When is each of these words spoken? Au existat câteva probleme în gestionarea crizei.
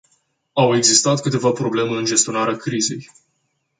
Au 0.55 0.75
existat 0.75 1.21
câteva 1.21 1.51
probleme 1.51 1.97
în 1.97 2.05
gestionarea 2.05 2.57
crizei. 2.57 3.09